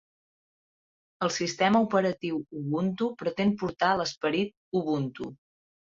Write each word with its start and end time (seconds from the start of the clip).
El 1.27 1.31
sistema 1.35 1.83
operatiu 1.87 2.41
Ubuntu 2.63 3.13
pretén 3.23 3.55
portar 3.63 3.95
l'esperit 4.03 4.55
Ubuntu 4.85 5.35